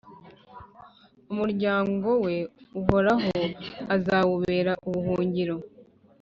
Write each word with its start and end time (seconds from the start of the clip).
umuryango 1.31 2.09
we 2.25 2.35
Uhoraho 2.79 3.39
azawubera 3.95 4.71
ubuhungiro, 4.87 5.55